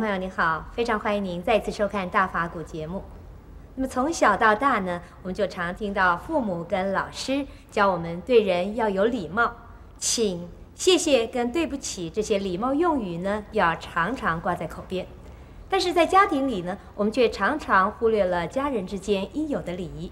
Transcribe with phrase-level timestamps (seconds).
[0.00, 3.04] 朋友您好，非常欢迎您再次收看大法古节目。
[3.74, 9.52] 那么从小到大呢，我们就常听到父母跟老师教我们对人要有礼貌，
[9.98, 15.06] 请、谢谢跟对不起这些礼貌用语呢，要常常挂在口边。
[15.68, 20.10] 但是在家庭里呢，我们却常常忽略了家人之间应有的礼仪。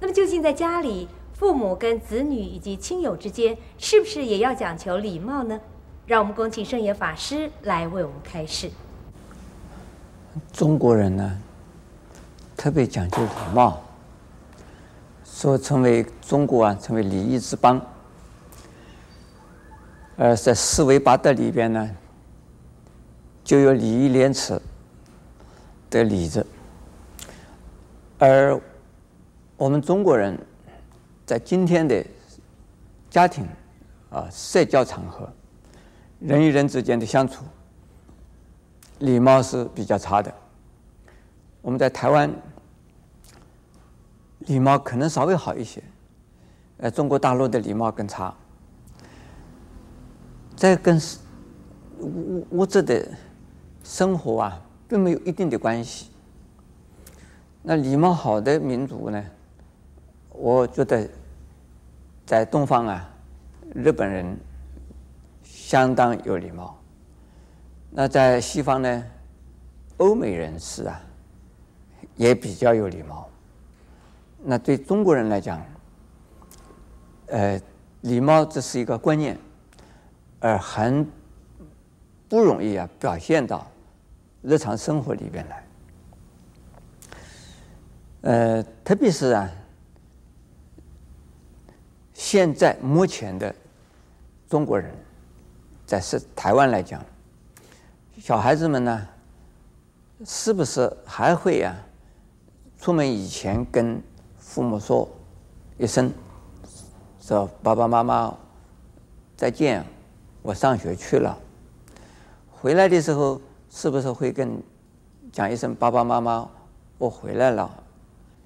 [0.00, 5.60] 那么究竟在家里，父母跟子女以及亲友之间，是不是也要讲求礼貌呢？
[6.08, 8.68] 让我们恭请圣严法师来为我们开示。
[10.52, 11.38] 中国人呢，
[12.56, 13.80] 特别讲究礼貌，
[15.24, 17.80] 说成为中国啊，成为礼仪之邦。
[20.16, 21.90] 而在四维八德里边呢，
[23.44, 24.60] 就有礼义廉耻
[25.90, 26.46] 的礼字。
[28.18, 28.60] 而
[29.56, 30.38] 我们中国人
[31.24, 32.04] 在今天的
[33.08, 33.46] 家庭
[34.10, 35.28] 啊，社交场合。
[36.20, 37.44] 人与人之间的相处，
[38.98, 40.32] 礼貌是比较差的。
[41.62, 42.32] 我们在台湾，
[44.40, 45.82] 礼貌可能稍微好一些，
[46.78, 48.34] 呃，中国大陆的礼貌更差。
[50.56, 51.00] 这跟
[52.00, 53.06] 物物质的
[53.82, 56.10] 生活啊，并没有一定的关系。
[57.62, 59.24] 那礼貌好的民族呢，
[60.30, 61.08] 我觉得
[62.26, 63.10] 在东方啊，
[63.74, 64.36] 日本人。
[65.50, 66.78] 相当有礼貌。
[68.00, 69.04] 那在西方呢，
[69.96, 71.00] 欧美人士啊，
[72.14, 73.28] 也比较有礼貌。
[74.40, 75.60] 那对中国人来讲，
[77.26, 77.60] 呃，
[78.02, 79.36] 礼貌这是一个观念，
[80.38, 81.04] 而很
[82.28, 83.66] 不容易啊表现到
[84.42, 85.64] 日常生活里边来。
[88.20, 89.50] 呃，特别是啊，
[92.14, 93.52] 现在目前的
[94.48, 94.88] 中国人。
[95.84, 97.04] 在是台湾来讲，
[98.18, 99.08] 小孩子们呢，
[100.24, 101.78] 是不是还会呀、啊？
[102.76, 104.02] 出门以前跟
[104.36, 105.08] 父母说
[105.78, 106.12] 一声，
[107.20, 108.34] 说爸爸妈妈
[109.36, 109.84] 再见，
[110.42, 111.38] 我上学去了。
[112.50, 113.40] 回来的时候，
[113.70, 114.60] 是不是会跟
[115.32, 116.48] 讲一声爸爸妈妈，
[116.98, 117.70] 我回来了？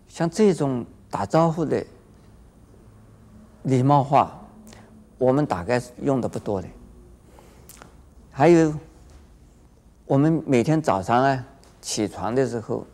[0.06, 1.82] 像这种打招呼的
[3.62, 4.38] 礼貌话，
[5.16, 6.68] 我们大概用的不多的。
[8.30, 8.74] 还有，
[10.12, 11.46] 我们每天早上啊
[11.80, 12.86] 起床的时候，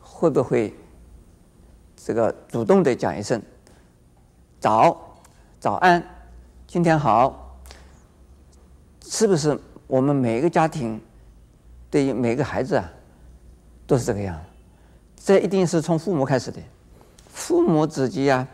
[0.00, 0.74] 会不会
[1.94, 3.40] 这个主动的讲一声
[4.58, 5.16] “早
[5.60, 6.02] ”“早安
[6.66, 7.60] ”“今天好”？
[9.06, 11.00] 是不是我们每一个家庭
[11.88, 12.92] 对于每个孩子啊
[13.86, 14.36] 都是这个样？
[15.16, 16.60] 这一定是从父母开始的，
[17.28, 18.44] 父母自己啊，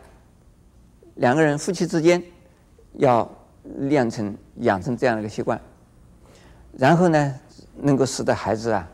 [1.15, 2.21] 两个人夫妻之间
[2.93, 3.27] 要
[3.63, 5.59] 练成养成这样的一个习惯。
[6.77, 7.35] 然后呢，
[7.81, 8.87] 能够使得孩子啊，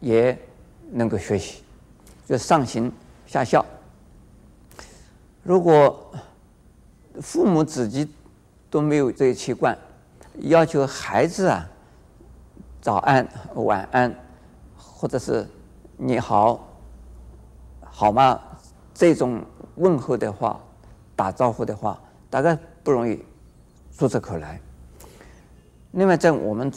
[0.00, 0.38] 也
[0.90, 1.62] 能够学习，
[2.26, 2.92] 就上行
[3.26, 3.64] 下效。
[5.42, 6.12] 如果
[7.20, 8.08] 父母自己
[8.70, 9.76] 都没有这个习惯，
[10.34, 11.68] 要求孩子啊，
[12.80, 14.14] 早安、晚安，
[14.76, 15.44] 或者是
[15.96, 16.68] 你好、
[17.80, 18.40] 好吗？
[18.94, 19.44] 这种
[19.76, 20.60] 问候的话、
[21.16, 22.00] 打招呼的话，
[22.30, 23.24] 大概不容易
[23.90, 24.60] 说出口来。
[25.92, 26.70] 另外，在我们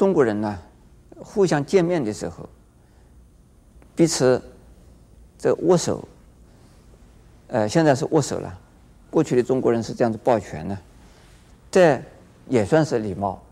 [0.00, 0.58] 中国人呢，
[1.18, 2.48] 互相见面的时候，
[3.94, 4.42] 彼此
[5.38, 6.08] 这握手，
[7.48, 8.58] 呃，现在是握手了。
[9.10, 10.78] 过去的中国人是这样子抱拳的，
[11.70, 12.00] 这
[12.48, 13.42] 也算是礼貌。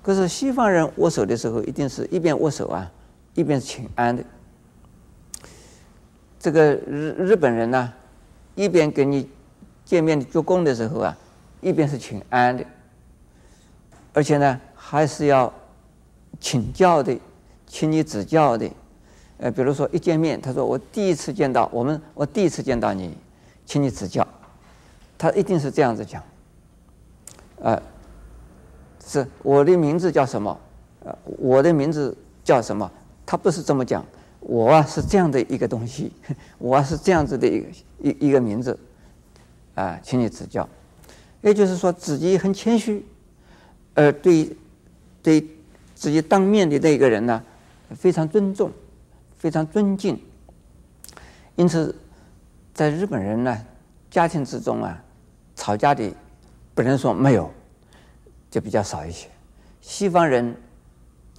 [0.00, 2.88] 可是西方人握手的时候，一定是一边握手啊，
[3.34, 4.22] 一边请安的。
[6.38, 7.92] 这个日日本人呢，
[8.54, 9.28] 一边跟你
[9.84, 11.18] 见面鞠躬的时候啊，
[11.60, 12.64] 一边是请安的。
[14.12, 15.52] 而且呢，还是要
[16.40, 17.18] 请教的，
[17.66, 18.70] 请你指教的。
[19.38, 23.16] 呃，比如说一见面，他说我第一次见到我们，我第一次见到你，
[23.64, 24.26] 请你指教。
[25.16, 26.22] 他一定是这样子讲。
[27.60, 27.80] 呃，
[29.04, 30.60] 是我的名字叫什么？
[31.04, 32.90] 呃，我的名字叫什么？
[33.26, 34.04] 他不是这么讲。
[34.40, 36.12] 我啊是这样的一个东西，
[36.58, 37.66] 我啊是这样子的一个
[38.00, 38.78] 一一个名字。
[39.74, 40.68] 啊，请你指教。
[41.42, 43.06] 也就是说，自己很谦虚。
[43.94, 44.56] 而对
[45.22, 45.44] 对
[45.98, 47.42] 自己当面的那个人呢，
[47.90, 48.70] 非常尊重，
[49.36, 50.16] 非常尊敬。
[51.56, 51.92] 因此，
[52.72, 53.58] 在日本人呢，
[54.08, 55.02] 家庭之中啊，
[55.56, 56.14] 吵架的
[56.72, 57.50] 不能说没有，
[58.48, 59.26] 就比较少一些。
[59.80, 60.56] 西方人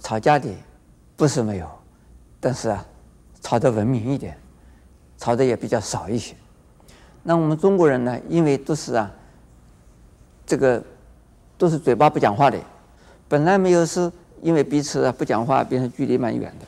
[0.00, 0.46] 吵架的
[1.16, 1.66] 不是没有，
[2.38, 2.86] 但是啊，
[3.40, 4.36] 吵得文明一点，
[5.16, 6.36] 吵得也比较少一些。
[7.22, 9.10] 那我们中国人呢，因为都是啊，
[10.44, 10.84] 这个。
[11.58, 12.58] 都是嘴巴不讲话的，
[13.28, 14.10] 本来没有事
[14.42, 16.66] 因为彼此啊不讲话，变成距离蛮远的。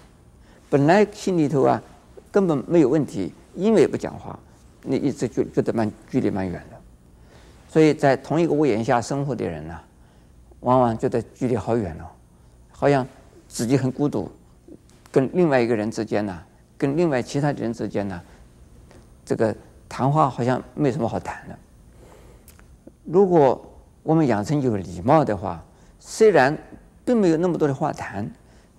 [0.68, 1.82] 本来心里头啊
[2.30, 4.38] 根本没有问题，因为不讲话，
[4.82, 6.76] 你一直就觉得蛮距离蛮远的。
[7.68, 9.78] 所以在同一个屋檐下生活的人呢、
[10.60, 12.04] 往往觉得距离好远哦，
[12.70, 13.06] 好像
[13.48, 14.30] 自己很孤独，
[15.10, 16.42] 跟另外一个人之间呢、
[16.76, 18.20] 跟另外其他的人之间呢、
[19.24, 19.54] 这个
[19.88, 21.58] 谈话好像没什么好谈的。
[23.04, 23.60] 如果
[24.02, 25.62] 我们养成有礼貌的话，
[25.98, 26.56] 虽然
[27.04, 28.30] 并没有那么多的话谈，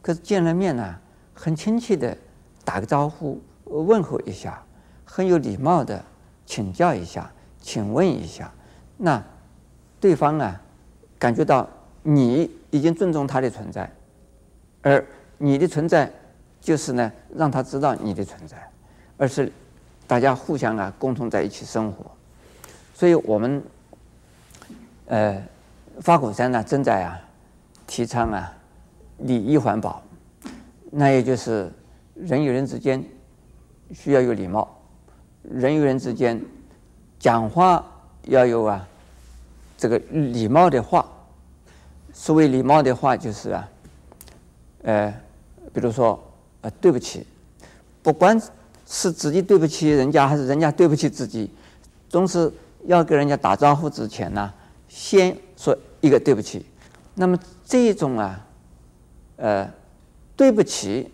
[0.02, 0.96] 可是见了面呢、
[1.34, 2.18] 很亲切的
[2.64, 4.64] 打个招呼，问候一下，
[5.06, 6.04] 很有礼貌的
[6.46, 7.32] 请教一下，
[7.62, 8.52] 请问一下，
[8.98, 9.24] 那
[10.00, 10.62] 对方啊，
[11.18, 11.68] 感觉到
[12.02, 13.90] 你已经尊重他的存在，
[14.82, 15.06] 而
[15.38, 16.12] 你的存在
[16.62, 18.58] 就是呢，让他知道你的存在，
[19.18, 19.52] 而是
[20.08, 22.12] 大家互相啊，共同在一起生活，
[22.94, 23.64] 所以我们。
[25.06, 25.38] 呃，
[26.04, 27.20] 花果山呢正在啊
[27.94, 28.52] 提倡啊
[29.20, 30.02] 礼仪环保，
[30.90, 31.72] 那也就是
[32.16, 33.06] 人与人之间
[33.94, 34.68] 需要有礼貌，
[35.44, 36.44] 人与人之间
[37.20, 37.86] 讲话
[38.24, 38.88] 要有啊
[39.78, 41.06] 这个礼貌的话。
[42.12, 43.70] 所谓礼貌的话，就是啊，
[44.82, 45.14] 呃，
[45.72, 46.20] 比如说
[46.62, 47.24] 呃对不起，
[48.02, 48.42] 不管
[48.88, 51.52] 是自己对不起人家，还是人家对不起自己，
[52.10, 52.52] 总是
[52.86, 54.52] 要跟人家打招呼之前呢。
[54.88, 56.66] 先说一个对不起，
[57.16, 58.46] 那么这种啊，
[59.38, 59.70] 呃，
[60.36, 61.12] 对不起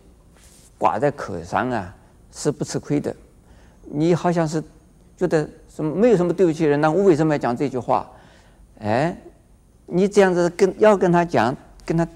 [0.77, 1.93] 挂在口上啊
[2.31, 3.15] 是不吃亏的。
[3.83, 4.63] 你好像是
[5.17, 8.09] 觉得什么没有什么对不起人，那我为什么要讲这句话？
[8.79, 9.15] 哎，
[9.85, 11.55] 你这样子跟要跟他讲，
[11.85, 12.07] 跟他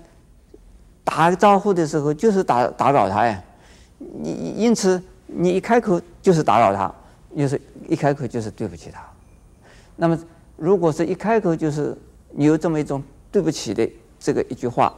[1.03, 3.43] 打招呼的时候，就是打打扰他呀。
[3.97, 6.93] 你因此你一开口就是打扰他，
[7.35, 9.03] 就是一开口就是对不起他。
[9.95, 10.17] 那么。
[10.55, 11.97] 如果是一开口就是
[12.29, 13.03] 你有这么一种
[13.33, 13.89] 对不起的
[14.19, 14.93] 这个一句话，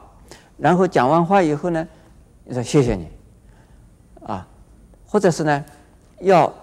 [0.58, 1.88] 然后讲完话以后呢，
[2.44, 3.08] 你说谢谢你，
[4.26, 4.46] 啊，
[5.08, 5.66] 或者是呢，
[6.20, 6.54] 要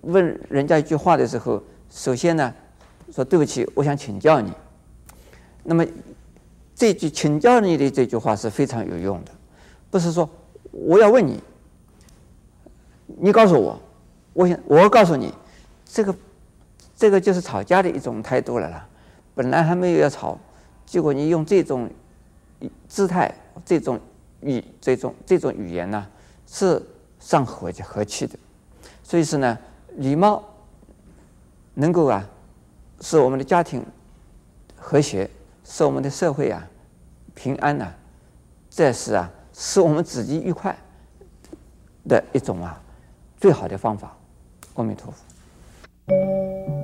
[0.00, 2.54] 问人家一句话的时候，首先呢
[3.12, 4.50] 说对不起，我想请教你。
[5.62, 5.86] 那么
[6.74, 9.30] 这句请教你的这句话是非常有用的，
[9.90, 10.28] 不是说
[10.72, 11.40] 我要问你，
[13.06, 13.78] 你告诉我，
[14.32, 15.32] 我想我告诉你
[15.84, 16.12] 这个。
[17.00, 18.84] 这个就是吵架的一种态度了啦。
[19.32, 20.36] 本来还没有要吵，
[20.88, 21.88] 结果你用这种
[22.88, 23.30] 姿态、
[23.62, 24.00] 这种
[24.40, 26.06] 语、这种这种语言呢，
[26.46, 26.82] 是
[27.20, 28.38] 伤和和气的。
[29.02, 29.58] 所以说呢，
[29.96, 30.42] 礼貌
[31.74, 32.26] 能够啊，
[33.02, 33.84] 使我们的家庭
[34.76, 35.28] 和谐，
[35.62, 36.66] 使我们的社会啊
[37.34, 37.92] 平安呐、
[38.70, 40.74] 这是啊，使我们自己愉快
[42.08, 42.80] 的一种啊
[43.36, 44.16] 最好的方法。
[44.74, 46.77] 阿弥陀佛。